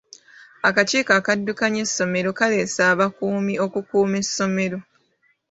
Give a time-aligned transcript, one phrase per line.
[0.67, 4.77] Akakiiko akaddukanya essomero kaaleese abakuumi okukuuma essomero.